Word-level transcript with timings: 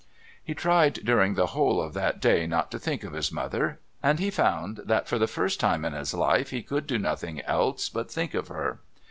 He 0.43 0.55
tried 0.55 0.95
during 1.05 1.35
the 1.35 1.45
whole 1.53 1.79
of 1.79 1.93
that 1.93 2.19
day 2.19 2.47
not 2.47 2.71
to 2.71 2.79
think 2.79 3.03
of 3.03 3.13
his 3.13 3.31
mother, 3.31 3.79
and 4.01 4.17
he 4.17 4.31
found 4.31 4.77
that, 4.85 5.07
for 5.07 5.19
the 5.19 5.27
first 5.27 5.59
time 5.59 5.85
in 5.85 5.93
his 5.93 6.11
life, 6.15 6.49
he 6.49 6.63
could 6.63 6.87
do 6.87 6.97
nothing 6.97 7.41
else 7.41 7.87
but 7.87 8.09
think 8.09 8.33
of 8.33 8.47
her. 8.47 8.79